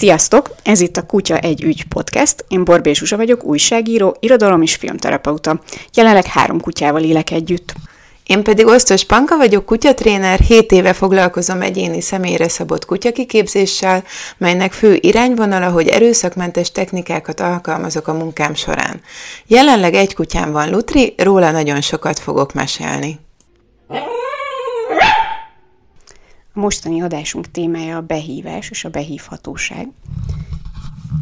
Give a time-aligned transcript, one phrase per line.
[0.00, 0.50] Sziasztok!
[0.62, 2.44] Ez itt a Kutya egy ügy podcast.
[2.48, 5.60] Én Borbé Zsuzsa vagyok, újságíró, irodalom és filmterapeuta.
[5.94, 7.74] Jelenleg három kutyával élek együtt.
[8.26, 14.04] Én pedig Osztos Panka vagyok, kutyatréner, 7 éve foglalkozom egyéni személyre szabott kutyakiképzéssel,
[14.38, 19.00] melynek fő irányvonala, hogy erőszakmentes technikákat alkalmazok a munkám során.
[19.46, 23.18] Jelenleg egy kutyám van Lutri, róla nagyon sokat fogok mesélni.
[26.52, 29.88] A mostani adásunk témája a behívás és a behívhatóság.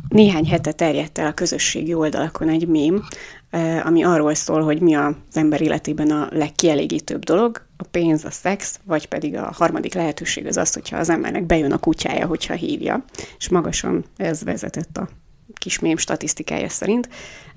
[0.08, 3.04] Néhány hete terjedt el a közösségi oldalakon egy mém,
[3.84, 8.80] ami arról szól, hogy mi az ember életében a legkielégítőbb dolog, a pénz, a szex,
[8.84, 13.04] vagy pedig a harmadik lehetőség az az, hogyha az embernek bejön a kutyája, hogyha hívja.
[13.38, 15.08] És magasan ez vezetett a
[15.58, 17.08] kis mém statisztikája szerint.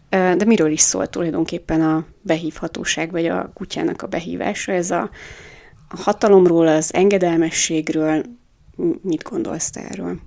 [0.10, 4.72] De miről is szól tulajdonképpen a behívhatóság, vagy a kutyának a behívása?
[4.72, 5.10] Ez a
[5.92, 8.24] a hatalomról, az engedelmességről
[9.02, 10.20] mit gondolsz te erről?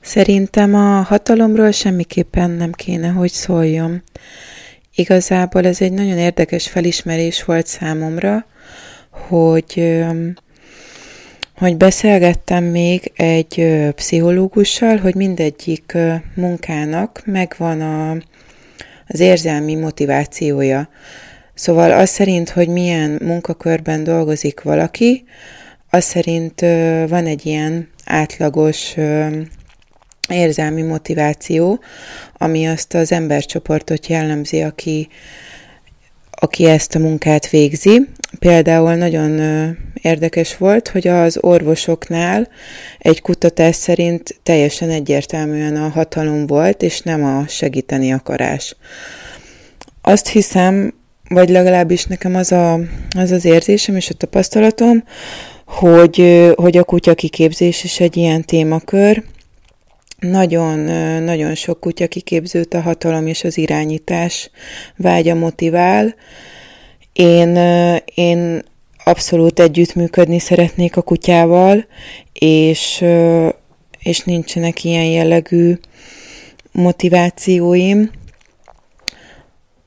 [0.00, 4.02] Szerintem a hatalomról semmiképpen nem kéne, hogy szóljon.
[4.94, 8.46] Igazából ez egy nagyon érdekes felismerés volt számomra,
[9.10, 10.02] hogy
[11.60, 15.96] hogy beszélgettem még egy pszichológussal, hogy mindegyik
[16.34, 18.10] munkának megvan a,
[19.06, 20.88] az érzelmi motivációja.
[21.60, 25.24] Szóval az szerint, hogy milyen munkakörben dolgozik valaki,
[25.90, 26.60] az szerint
[27.08, 28.94] van egy ilyen átlagos
[30.28, 31.80] érzelmi motiváció,
[32.36, 35.08] ami azt az embercsoportot jellemzi, aki,
[36.30, 38.06] aki ezt a munkát végzi.
[38.38, 39.40] Például nagyon
[39.94, 42.48] érdekes volt, hogy az orvosoknál
[42.98, 48.76] egy kutatás szerint teljesen egyértelműen a hatalom volt, és nem a segíteni akarás.
[50.02, 50.98] Azt hiszem,
[51.34, 52.80] vagy legalábbis nekem az, a,
[53.16, 55.04] az az érzésem és a tapasztalatom,
[55.66, 59.22] hogy, hogy a kutya kiképzés is egy ilyen témakör.
[60.18, 60.78] Nagyon,
[61.22, 64.50] nagyon sok kutya kiképzőt a hatalom és az irányítás
[64.96, 66.14] vágya motivál.
[67.12, 67.56] Én,
[68.14, 68.62] én
[69.04, 71.86] abszolút együttműködni szeretnék a kutyával,
[72.32, 73.04] és,
[73.98, 75.78] és nincsenek ilyen jellegű
[76.72, 78.10] motivációim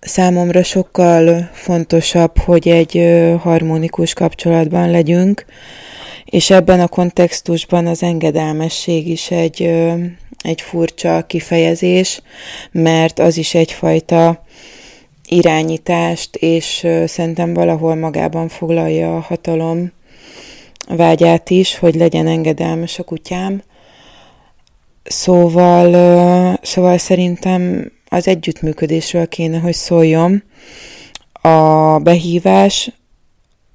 [0.06, 3.02] számomra sokkal fontosabb, hogy egy
[3.40, 5.46] harmonikus kapcsolatban legyünk,
[6.26, 9.62] és ebben a kontextusban az engedelmesség is egy,
[10.42, 12.22] egy furcsa kifejezés,
[12.72, 14.44] mert az is egyfajta
[15.28, 19.92] irányítást, és szerintem valahol magában foglalja a hatalom
[20.88, 23.62] vágyát is, hogy legyen engedelmes a kutyám.
[25.04, 30.44] Szóval, szóval szerintem az együttműködésről kéne, hogy szóljon
[31.32, 32.92] a behívás,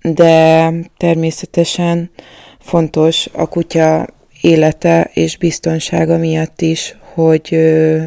[0.03, 2.11] de természetesen
[2.59, 4.07] fontos a kutya
[4.41, 7.59] élete és biztonsága miatt is, hogy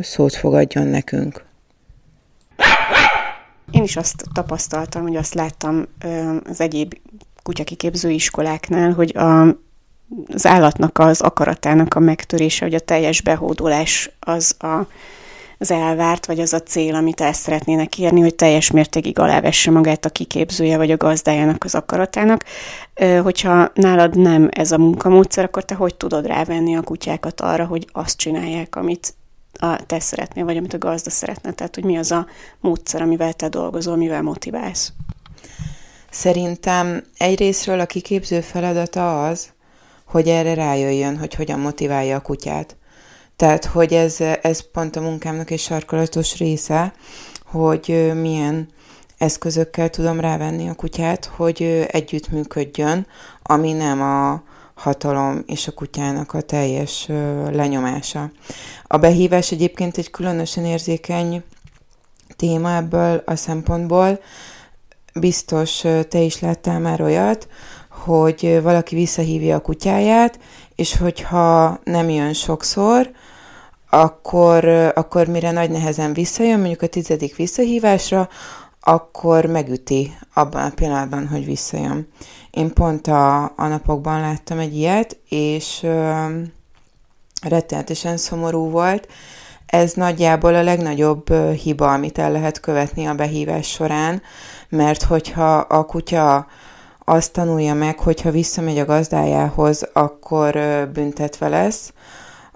[0.01, 1.45] szót fogadjon nekünk.
[3.71, 5.85] Én is azt tapasztaltam, hogy azt láttam
[6.49, 6.93] az egyéb
[7.43, 9.41] kutyakiképző iskoláknál, hogy a,
[10.33, 14.87] az állatnak az akaratának a megtörése, hogy a teljes behódolás az a
[15.61, 20.05] az elvárt, vagy az a cél, amit el szeretnének érni, hogy teljes mértékig alávesse magát
[20.05, 22.43] a kiképzője, vagy a gazdájának az akaratának.
[23.23, 27.87] Hogyha nálad nem ez a munkamódszer, akkor te hogy tudod rávenni a kutyákat arra, hogy
[27.91, 29.13] azt csinálják, amit
[29.59, 31.51] a, te szeretnél, vagy amit a gazda szeretne?
[31.51, 32.27] Tehát, hogy mi az a
[32.59, 34.93] módszer, amivel te dolgozol, mivel motiválsz?
[36.09, 39.49] Szerintem egyrésztről a kiképző feladata az,
[40.05, 42.75] hogy erre rájöjjön, hogy hogyan motiválja a kutyát.
[43.41, 46.93] Tehát, hogy ez, ez pont a munkámnak egy sarkalatos része,
[47.45, 48.67] hogy milyen
[49.17, 53.07] eszközökkel tudom rávenni a kutyát, hogy együttműködjön,
[53.43, 54.43] ami nem a
[54.73, 57.07] hatalom és a kutyának a teljes
[57.51, 58.31] lenyomása.
[58.87, 61.43] A behívás egyébként egy különösen érzékeny
[62.35, 64.19] téma ebből a szempontból.
[65.13, 67.47] Biztos te is láttál már olyat,
[67.89, 70.39] hogy valaki visszahívja a kutyáját,
[70.81, 73.11] és hogyha nem jön sokszor,
[73.89, 78.29] akkor, akkor mire nagy nehezen visszajön, mondjuk a tizedik visszahívásra,
[78.79, 82.07] akkor megüti abban a pillanatban, hogy visszajön.
[82.51, 86.25] Én pont a, a napokban láttam egy ilyet, és ö,
[87.41, 89.07] rettenetesen szomorú volt.
[89.65, 94.21] Ez nagyjából a legnagyobb ö, hiba, amit el lehet követni a behívás során,
[94.69, 96.47] mert hogyha a kutya
[97.05, 101.93] azt tanulja meg, hogyha visszamegy a gazdájához, akkor ö, büntetve lesz,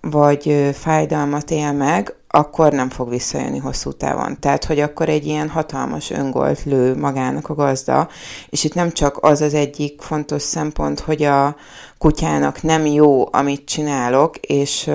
[0.10, 4.40] vagy fájdalmat él meg, akkor nem fog visszajönni hosszú távon.
[4.40, 8.08] Tehát, hogy akkor egy ilyen hatalmas öngolt lő magának a gazda,
[8.50, 11.56] és itt nem csak az az egyik fontos szempont, hogy a
[11.98, 14.90] kutyának nem jó, amit csinálok, és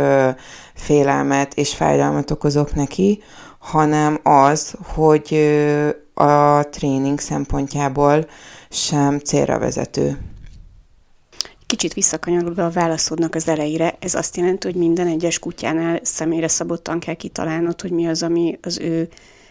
[0.75, 3.23] félelmet és fájdalmat okozok neki,
[3.59, 5.39] hanem az, hogy
[6.15, 8.27] a tréning szempontjából
[8.71, 10.19] sem célra vezető.
[11.67, 16.99] Kicsit visszakanyarodva a válaszodnak az elejére, ez azt jelenti, hogy minden egyes kutyánál személyre szabottan
[17.01, 19.09] kell kitalálnod, hogy mi az, ami az ő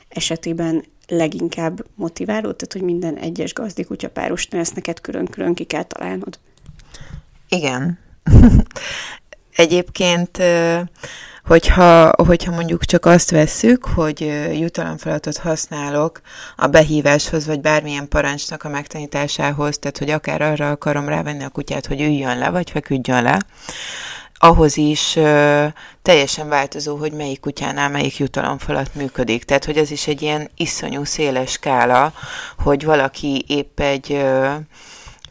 [0.09, 5.83] esetében leginkább motiváló, tehát hogy minden egyes gazdi kutya párosnál ezt neked külön-külön ki kell
[5.83, 6.39] találnod.
[7.49, 7.99] Igen.
[9.55, 10.37] Egyébként
[11.49, 14.19] Hogyha, hogyha mondjuk csak azt vesszük, hogy
[14.53, 16.21] jutalomfeladatot használok
[16.55, 21.85] a behíváshoz, vagy bármilyen parancsnak a megtanításához, tehát hogy akár arra akarom rávenni a kutyát,
[21.85, 23.39] hogy üljön le, vagy feküdjön le,
[24.33, 25.65] ahhoz is ö,
[26.01, 29.43] teljesen változó, hogy melyik kutyánál melyik jutalomfalat működik.
[29.43, 32.13] Tehát, hogy ez is egy ilyen iszonyú széles skála,
[32.57, 34.53] hogy valaki épp egy ö,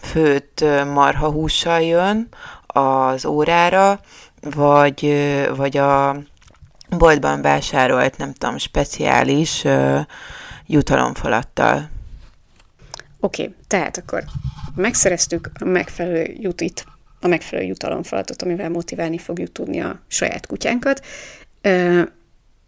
[0.01, 2.29] főtt marhahússal jön
[2.67, 4.01] az órára,
[4.41, 5.15] vagy,
[5.57, 6.17] vagy a
[6.97, 9.65] boltban vásárolt, nem tudom, speciális
[10.67, 11.89] jutalomfalattal.
[13.21, 14.25] Oké, okay, tehát akkor
[14.75, 16.87] megszereztük a megfelelő jutit,
[17.21, 21.07] a megfelelő jutalomfalatot, amivel motiválni fogjuk tudni a saját kutyánkat.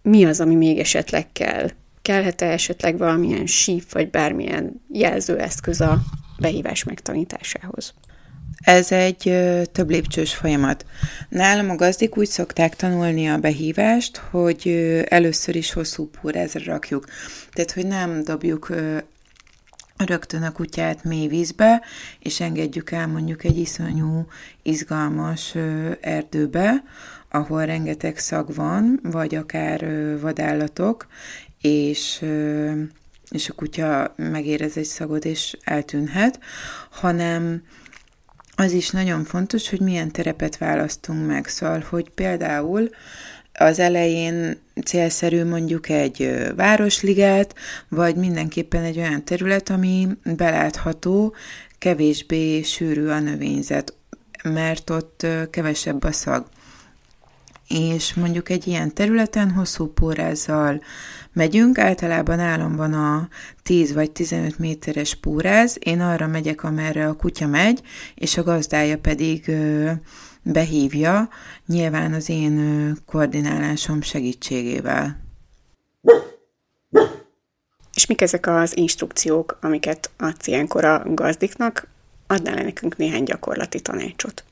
[0.03, 1.71] Mi az, ami még esetleg kell?
[2.03, 5.99] Kellhet-e esetleg valamilyen síp, vagy bármilyen jelzőeszköz a
[6.39, 7.95] behívás megtanításához?
[8.61, 9.23] Ez egy
[9.73, 10.85] több lépcsős folyamat.
[11.29, 14.69] Nálam a gazdik úgy szokták tanulni a behívást, hogy
[15.09, 17.05] először is hosszú púrázra rakjuk.
[17.53, 18.73] Tehát, hogy nem dobjuk
[19.97, 21.83] rögtön a kutyát mély vízbe,
[22.19, 24.27] és engedjük el mondjuk egy iszonyú,
[24.63, 25.55] izgalmas
[26.01, 26.83] erdőbe,
[27.31, 29.87] ahol rengeteg szag van, vagy akár
[30.21, 31.07] vadállatok,
[31.61, 32.25] és
[33.31, 36.41] és a kutya megérez egy szagot, és eltűnhet,
[36.91, 37.63] hanem
[38.61, 41.47] az is nagyon fontos, hogy milyen terepet választunk meg.
[41.47, 42.89] Szóval, hogy például
[43.53, 47.55] az elején célszerű mondjuk egy városliget,
[47.89, 51.35] vagy mindenképpen egy olyan terület, ami belátható,
[51.79, 53.95] kevésbé sűrű a növényzet,
[54.43, 56.47] mert ott kevesebb a szag.
[57.75, 60.83] És mondjuk egy ilyen területen hosszú pórázzal
[61.33, 63.29] megyünk, általában állam van a
[63.63, 67.83] 10 vagy 15 méteres púráz, én arra megyek, amerre a kutya megy,
[68.15, 69.51] és a gazdája pedig
[70.43, 71.29] behívja,
[71.67, 75.21] nyilván az én koordinálásom segítségével.
[77.95, 81.89] És mik ezek az instrukciók, amiket adsz ilyenkor a gazdiknak?
[82.27, 84.45] Adnál nekünk néhány gyakorlati tanácsot?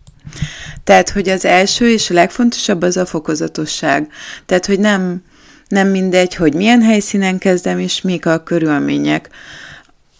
[0.84, 4.08] Tehát, hogy az első és a legfontosabb az a fokozatosság.
[4.46, 5.22] Tehát, hogy nem
[5.69, 9.28] nem mindegy, hogy milyen helyszínen kezdem, és mik a körülmények.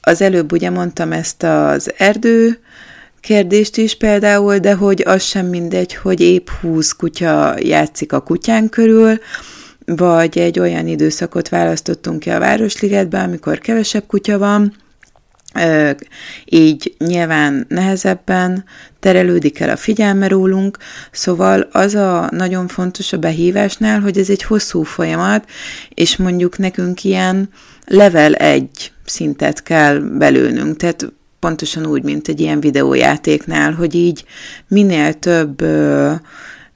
[0.01, 2.59] Az előbb ugye mondtam ezt az erdő
[3.21, 8.69] kérdést is például, de hogy az sem mindegy, hogy épp húsz kutya játszik a kutyán
[8.69, 9.19] körül,
[9.85, 14.75] vagy egy olyan időszakot választottunk ki a Városligetben, amikor kevesebb kutya van,
[16.45, 18.65] így nyilván nehezebben
[19.01, 20.79] terelődik el a figyelme rólunk,
[21.11, 25.49] szóval az a nagyon fontos a behívásnál, hogy ez egy hosszú folyamat,
[25.95, 27.49] és mondjuk nekünk ilyen
[27.87, 34.25] level egy szintet kell belőnünk, tehát pontosan úgy, mint egy ilyen videójátéknál, hogy így
[34.69, 35.65] minél több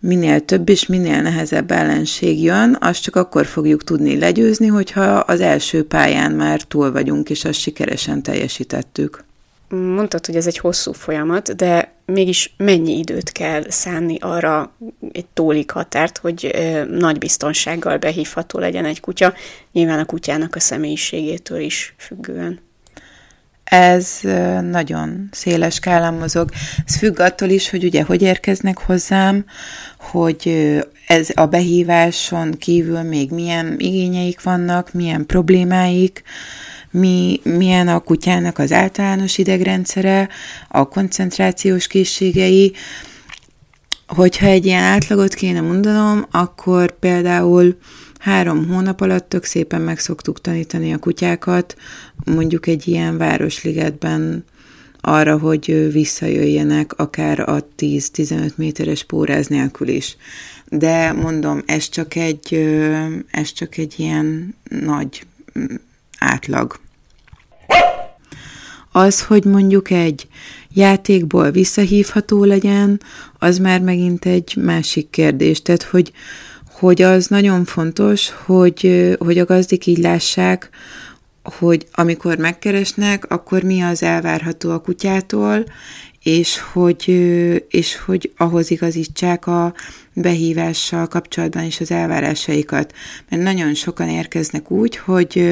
[0.02, 5.40] minél több és minél nehezebb ellenség jön, azt csak akkor fogjuk tudni legyőzni, hogyha az
[5.40, 9.25] első pályán már túl vagyunk, és azt sikeresen teljesítettük.
[9.68, 14.73] Mondtad, hogy ez egy hosszú folyamat, de mégis mennyi időt kell szánni arra
[15.12, 16.50] egy tólik határt, hogy
[16.90, 19.35] nagy biztonsággal behívható legyen egy kutya,
[19.73, 22.61] nyilván a kutyának a személyiségétől is függően?
[23.73, 24.21] Ez
[24.71, 26.50] nagyon széles skálán mozog.
[26.87, 29.45] Ez függ attól is, hogy ugye hogy érkeznek hozzám,
[29.99, 30.71] hogy
[31.07, 36.23] ez a behíváson kívül még milyen igényeik vannak, milyen problémáik,
[36.91, 40.29] mi, milyen a kutyának az általános idegrendszere,
[40.69, 42.73] a koncentrációs készségei.
[44.07, 47.76] Hogyha egy ilyen átlagot kéne mondanom, akkor például
[48.23, 51.76] három hónap alatt tök szépen meg szoktuk tanítani a kutyákat,
[52.25, 54.45] mondjuk egy ilyen városligetben
[55.00, 60.17] arra, hogy visszajöjjenek akár a 10-15 méteres póráz nélkül is.
[60.69, 62.55] De mondom, ez csak egy,
[63.31, 65.26] ez csak egy ilyen nagy
[65.59, 65.75] mm,
[66.19, 66.81] átlag.
[68.93, 70.26] Az, hogy mondjuk egy
[70.75, 73.00] játékból visszahívható legyen,
[73.38, 75.62] az már megint egy másik kérdés.
[75.62, 76.12] Tehát, hogy
[76.83, 80.71] hogy az nagyon fontos, hogy, hogy a gazdik így lássák,
[81.43, 85.65] hogy amikor megkeresnek, akkor mi az elvárható a kutyától,
[86.23, 87.09] és hogy,
[87.69, 89.75] és hogy ahhoz igazítsák a
[90.12, 92.95] behívással kapcsolatban is az elvárásaikat.
[93.29, 95.51] Mert nagyon sokan érkeznek úgy, hogy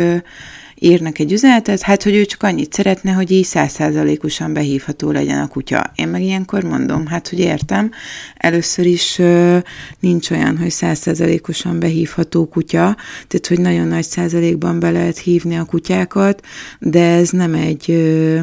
[0.81, 5.49] írnak egy üzenetet, hát hogy ő csak annyit szeretne, hogy így százszázalékosan behívható legyen a
[5.49, 5.93] kutya.
[5.95, 7.91] Én meg ilyenkor mondom, hát hogy értem,
[8.37, 9.59] először is ö,
[10.01, 12.97] nincs olyan, hogy százszázalékosan behívható kutya,
[13.29, 16.45] tehát hogy nagyon nagy százalékban be lehet hívni a kutyákat,
[16.79, 18.41] de ez nem egy ö,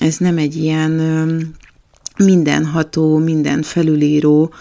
[0.00, 1.36] ez nem egy ilyen ö,
[2.24, 4.52] mindenható, minden felülíró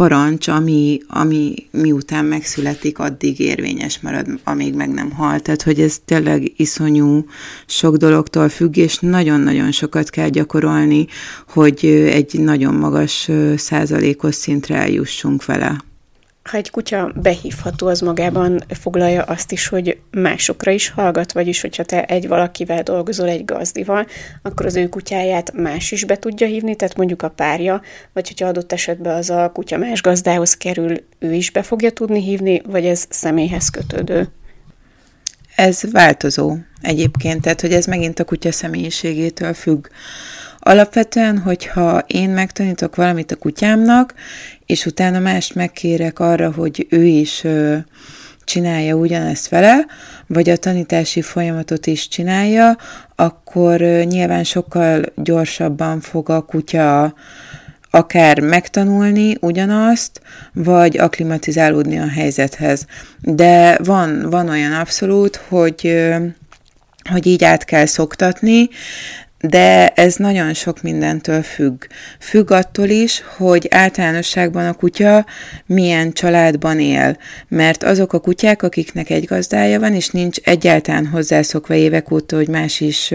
[0.00, 5.40] parancs, ami, ami miután megszületik, addig érvényes marad, amíg meg nem hal.
[5.40, 7.24] Tehát, hogy ez tényleg iszonyú
[7.66, 11.06] sok dologtól függ, és nagyon-nagyon sokat kell gyakorolni,
[11.48, 15.89] hogy egy nagyon magas százalékos szintre eljussunk vele
[16.50, 21.84] ha egy kutya behívható, az magában foglalja azt is, hogy másokra is hallgat, vagyis hogyha
[21.84, 24.06] te egy valakivel dolgozol, egy gazdival,
[24.42, 28.46] akkor az ő kutyáját más is be tudja hívni, tehát mondjuk a párja, vagy hogyha
[28.46, 32.86] adott esetben az a kutya más gazdához kerül, ő is be fogja tudni hívni, vagy
[32.86, 34.28] ez személyhez kötődő?
[35.56, 39.86] Ez változó egyébként, tehát hogy ez megint a kutya személyiségétől függ.
[40.60, 44.14] Alapvetően, hogyha én megtanítok valamit a kutyámnak,
[44.66, 47.44] és utána mást megkérek arra, hogy ő is
[48.44, 49.86] csinálja ugyanezt vele,
[50.26, 52.76] vagy a tanítási folyamatot is csinálja,
[53.16, 57.14] akkor nyilván sokkal gyorsabban fog a kutya
[57.90, 60.20] akár megtanulni ugyanazt,
[60.52, 62.86] vagy aklimatizálódni a helyzethez.
[63.20, 66.04] De van, van olyan abszolút, hogy,
[67.10, 68.68] hogy így át kell szoktatni,
[69.40, 71.84] de ez nagyon sok mindentől függ.
[72.18, 75.26] Függ attól is, hogy általánosságban a kutya
[75.66, 77.16] milyen családban él,
[77.48, 82.48] mert azok a kutyák, akiknek egy gazdája van, és nincs egyáltalán hozzászokva évek óta, hogy
[82.48, 83.14] más is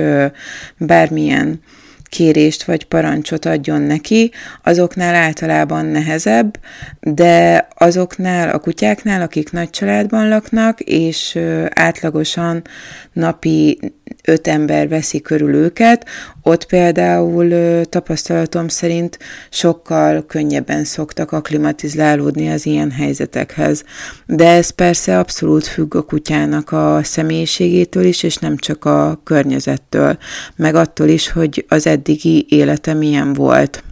[0.78, 1.62] bármilyen
[2.10, 4.32] kérést vagy parancsot adjon neki,
[4.64, 6.60] azoknál általában nehezebb,
[7.00, 11.40] de azoknál a kutyáknál, akik nagy családban laknak, és
[11.70, 12.62] átlagosan
[13.14, 13.80] napi
[14.26, 16.06] öt ember veszi körül őket,
[16.42, 23.84] ott például tapasztalatom szerint sokkal könnyebben szoktak aklimatizálódni az ilyen helyzetekhez.
[24.26, 30.18] De ez persze abszolút függ a kutyának a személyiségétől is, és nem csak a környezettől,
[30.56, 33.84] meg attól is, hogy az eddigi élete milyen volt.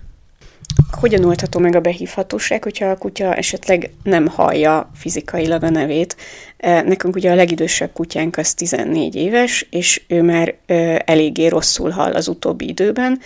[0.91, 6.15] Hogyan oldható meg a behívhatóság, hogyha a kutya esetleg nem hallja fizikailag a nevét?
[6.57, 10.55] E, nekünk ugye a legidősebb kutyánk az 14 éves, és ő már
[11.05, 13.19] eléggé rosszul hall az utóbbi időben,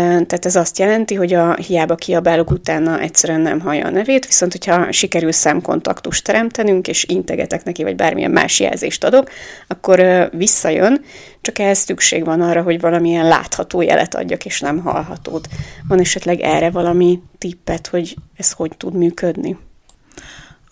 [0.00, 4.52] tehát ez azt jelenti, hogy a hiába kiabálok utána egyszerűen nem hallja a nevét, viszont
[4.52, 9.30] hogyha sikerül szemkontaktust teremtenünk, és integetek neki, vagy bármilyen más jelzést adok,
[9.66, 11.04] akkor visszajön,
[11.40, 15.48] csak ehhez szükség van arra, hogy valamilyen látható jelet adjak, és nem hallhatót.
[15.88, 19.56] Van esetleg erre valami tippet, hogy ez hogy tud működni?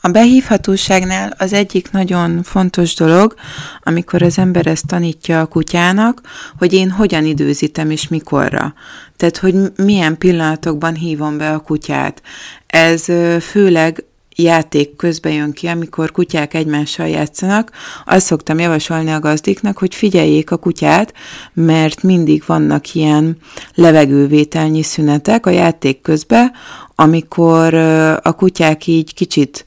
[0.04, 3.34] A behívhatóságnál az egyik nagyon fontos dolog,
[3.82, 6.20] amikor az ember ezt tanítja a kutyának,
[6.58, 8.74] hogy én hogyan időzítem és mikorra.
[9.22, 12.22] Tehát, hogy milyen pillanatokban hívom be a kutyát.
[12.66, 13.04] Ez
[13.40, 14.04] főleg
[14.36, 17.70] játék közben jön ki, amikor kutyák egymással játszanak,
[18.04, 21.12] azt szoktam javasolni a gazdiknak, hogy figyeljék a kutyát,
[21.52, 23.36] mert mindig vannak ilyen
[23.74, 26.52] levegővételnyi szünetek a játék közben,
[26.94, 27.74] amikor
[28.22, 29.64] a kutyák így kicsit,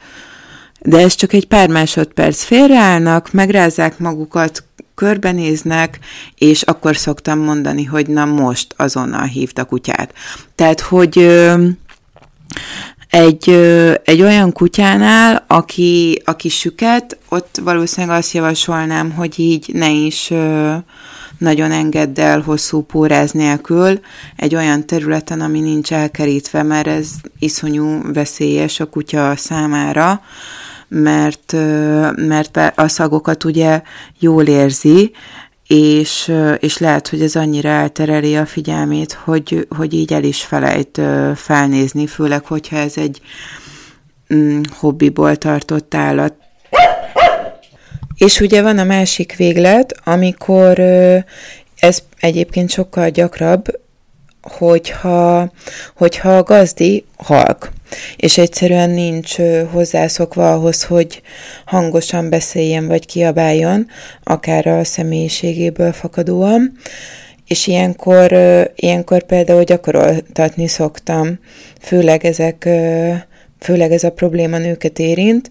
[0.82, 4.64] de ez csak egy pár másodperc félreállnak, megrázzák magukat,
[4.96, 6.00] körbenéznek,
[6.36, 10.14] és akkor szoktam mondani, hogy na most azonnal hívta a kutyát.
[10.56, 11.18] Tehát, hogy
[13.10, 13.50] egy,
[14.04, 20.32] egy olyan kutyánál, aki, aki süket, ott valószínűleg azt javasolnám, hogy így ne is
[21.38, 24.00] nagyon engedd el hosszú póráz nélkül
[24.36, 27.10] egy olyan területen, ami nincs elkerítve, mert ez
[27.40, 30.22] iszonyú veszélyes a kutya számára,
[30.88, 31.52] mert,
[32.16, 33.82] mert a szagokat ugye
[34.20, 35.12] jól érzi,
[35.68, 41.02] és, és lehet, hogy ez annyira eltereli a figyelmét, hogy, hogy így el is felejt
[41.36, 43.22] felnézni, főleg, hogyha ez egy
[44.34, 46.34] mm, hobbiból tartott állat.
[48.18, 50.80] És ugye van a másik véglet, amikor
[51.76, 53.66] ez egyébként sokkal gyakrabb,
[54.52, 55.52] hogyha,
[55.96, 57.72] hogyha a gazdi halk,
[58.16, 59.36] és egyszerűen nincs
[59.72, 61.22] hozzászokva ahhoz, hogy
[61.66, 63.88] hangosan beszéljen vagy kiabáljon,
[64.24, 66.72] akár a személyiségéből fakadóan,
[67.48, 68.32] és ilyenkor,
[68.76, 71.40] ilyenkor például gyakoroltatni szoktam,
[71.80, 72.70] főleg ezek
[73.60, 75.50] főleg ez a probléma nőket érint,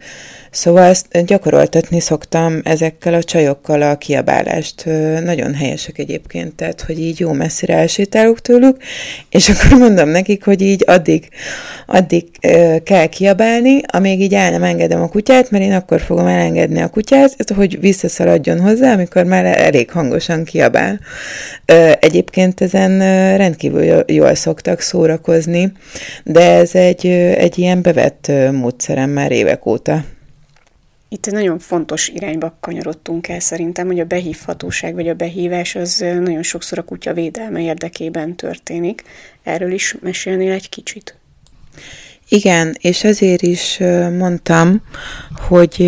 [0.54, 4.84] Szóval ezt gyakoroltatni szoktam ezekkel a csajokkal a kiabálást.
[5.24, 8.76] Nagyon helyesek egyébként, tehát, hogy így jó messzire elsétálok tőlük,
[9.30, 11.28] és akkor mondom nekik, hogy így addig,
[11.86, 12.24] addig
[12.84, 16.88] kell kiabálni, amíg így el nem engedem a kutyát, mert én akkor fogom elengedni a
[16.88, 21.00] kutyát, hogy visszaszaladjon hozzá, amikor már elég hangosan kiabál.
[22.00, 22.98] Egyébként ezen
[23.36, 25.72] rendkívül jól szoktak szórakozni,
[26.24, 27.06] de ez egy,
[27.36, 30.04] egy ilyen bevett módszerem már évek óta.
[31.14, 36.42] Itt nagyon fontos irányba kanyarodtunk el szerintem, hogy a behívhatóság vagy a behívás az nagyon
[36.42, 39.02] sokszor a kutya védelme érdekében történik.
[39.42, 41.18] Erről is mesélnél egy kicsit?
[42.28, 43.78] Igen, és ezért is
[44.18, 44.82] mondtam,
[45.48, 45.82] hogy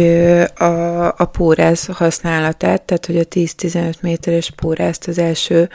[0.54, 5.68] a, a póráz használatát, tehát hogy a 10-15 méteres pórázt az első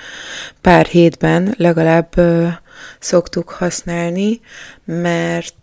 [0.62, 2.14] pár hétben legalább
[3.00, 4.40] szoktuk használni,
[4.86, 5.62] mert,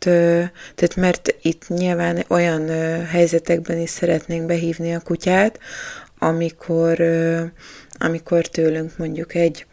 [0.75, 2.69] tehát mert itt nyilván olyan
[3.07, 5.59] helyzetekben is szeretnénk behívni a kutyát,
[6.19, 7.01] amikor,
[7.99, 9.67] amikor tőlünk mondjuk egy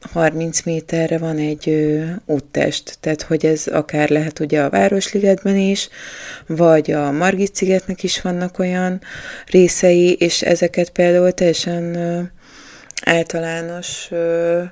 [0.00, 5.88] 30 méterre van egy ö, úttest, tehát hogy ez akár lehet ugye a Városligetben is,
[6.46, 9.00] vagy a Margit szigetnek is vannak olyan
[9.46, 12.20] részei, és ezeket például teljesen ö,
[13.04, 14.62] általános ö,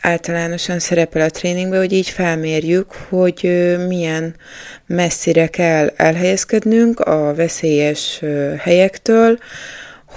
[0.00, 3.40] általánosan szerepel a tréningben, hogy így felmérjük, hogy
[3.88, 4.34] milyen
[4.86, 8.22] messzire kell elhelyezkednünk a veszélyes
[8.58, 9.38] helyektől,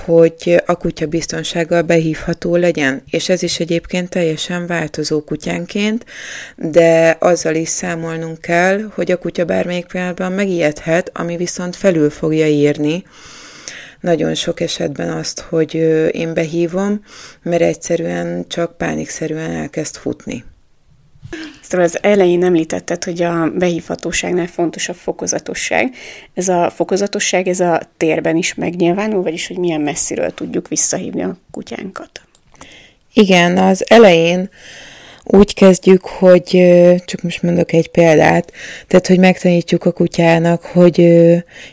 [0.06, 3.04] hogy a kutya biztonsággal behívható legyen.
[3.10, 6.06] És ez is egyébként teljesen változó kutyánként,
[6.56, 12.48] de azzal is számolnunk kell, hogy a kutya bármelyik pillanatban megijedhet, ami viszont felül fogja
[12.48, 13.04] írni
[14.02, 15.74] nagyon sok esetben azt, hogy
[16.12, 17.04] én behívom,
[17.42, 20.44] mert egyszerűen csak pánikszerűen elkezd futni.
[21.62, 25.96] Szóval az elején említetted, hogy a behívhatóságnál fontos a fokozatosság.
[26.34, 31.38] Ez a fokozatosság, ez a térben is megnyilvánul, vagyis hogy milyen messziről tudjuk visszahívni a
[31.52, 32.22] kutyánkat.
[33.14, 34.50] Igen, az elején
[35.32, 36.46] úgy kezdjük, hogy
[37.06, 38.52] csak most mondok egy példát,
[38.88, 40.96] tehát, hogy megtanítjuk a kutyának, hogy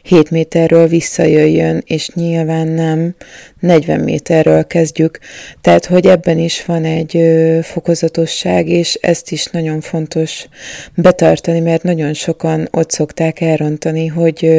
[0.02, 3.14] 7 méterről visszajöjjön, és nyilván nem
[3.60, 5.18] 40 méterről kezdjük.
[5.60, 7.22] Tehát, hogy ebben is van egy
[7.62, 10.46] fokozatosság, és ezt is nagyon fontos
[10.94, 14.50] betartani, mert nagyon sokan ott szokták elrontani, hogy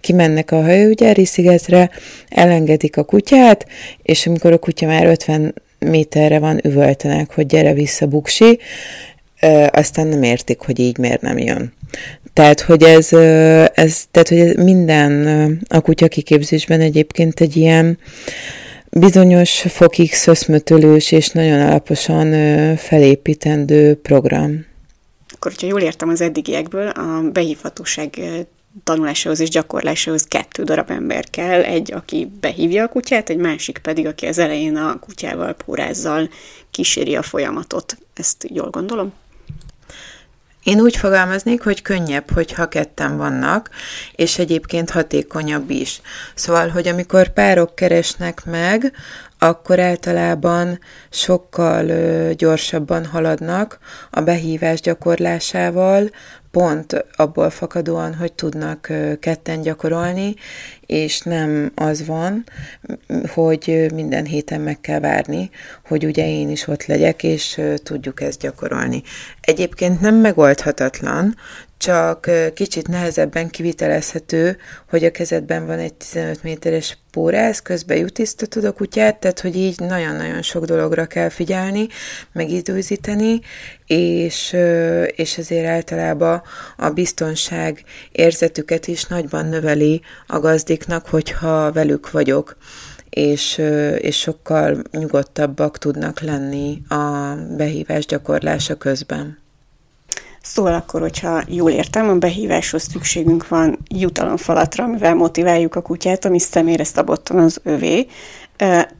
[0.00, 1.90] kimennek a hajógyári szigetre,
[2.28, 3.66] elengedik a kutyát,
[4.02, 8.58] és amikor a kutya már 50 méterre van, üvöltenek, hogy gyere vissza, buksi,
[9.70, 11.72] aztán nem értik, hogy így miért nem jön.
[12.32, 13.12] Tehát, hogy ez,
[13.74, 15.26] ez, tehát, hogy ez minden
[15.68, 17.98] a kutya kiképzésben egyébként egy ilyen
[18.90, 22.32] bizonyos fokig szöszmötölős és nagyon alaposan
[22.76, 24.66] felépítendő program.
[25.34, 28.20] Akkor, hogyha jól értem az eddigiekből, a behívhatóság
[28.84, 34.06] tanulásához és gyakorlásához kettő darab ember kell, egy, aki behívja a kutyát, egy másik pedig,
[34.06, 36.28] aki az elején a kutyával, pórázzal
[36.70, 37.98] kíséri a folyamatot.
[38.14, 39.12] Ezt jól gondolom?
[40.62, 43.70] Én úgy fogalmaznék, hogy könnyebb, hogyha ketten vannak,
[44.14, 46.00] és egyébként hatékonyabb is.
[46.34, 48.92] Szóval, hogy amikor párok keresnek meg,
[49.38, 50.78] akkor általában
[51.10, 51.86] sokkal
[52.32, 53.78] gyorsabban haladnak
[54.10, 56.10] a behívás gyakorlásával,
[56.50, 60.34] pont abból fakadóan, hogy tudnak ketten gyakorolni,
[60.86, 62.44] és nem az van,
[63.28, 65.50] hogy minden héten meg kell várni,
[65.84, 69.02] hogy ugye én is ott legyek, és tudjuk ezt gyakorolni.
[69.40, 71.36] Egyébként nem megoldhatatlan,
[71.80, 74.56] csak kicsit nehezebben kivitelezhető,
[74.88, 79.78] hogy a kezedben van egy 15 méteres pórász, közben jutisztatod a kutyát, tehát hogy így
[79.78, 81.86] nagyon-nagyon sok dologra kell figyelni,
[82.32, 83.40] meg időzíteni,
[83.86, 84.56] és,
[85.16, 86.42] és ezért általában
[86.76, 92.56] a biztonság érzetüket is nagyban növeli a gazdiknak, hogyha velük vagyok
[93.10, 93.58] és,
[93.98, 99.38] és sokkal nyugodtabbak tudnak lenni a behívás gyakorlása közben.
[100.42, 106.38] Szóval akkor, hogyha jól értem, a behíváshoz szükségünk van jutalomfalatra, amivel motiváljuk a kutyát, ami
[106.38, 108.06] személyre szabottan az övé,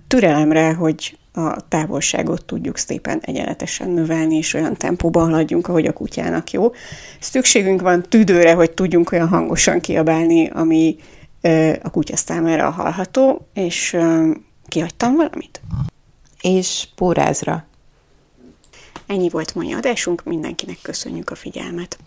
[0.08, 6.50] türelemre, hogy a távolságot tudjuk szépen egyenletesen növelni, és olyan tempóban haladjunk, ahogy a kutyának
[6.50, 6.72] jó.
[7.20, 10.96] Szükségünk van tüdőre, hogy tudjunk olyan hangosan kiabálni, ami
[11.82, 13.96] a kutya számára hallható, és
[14.68, 15.60] kihagytam valamit?
[16.40, 17.64] És pórázra.
[19.10, 21.98] Ennyi volt mai adásunk, mindenkinek köszönjük a figyelmet.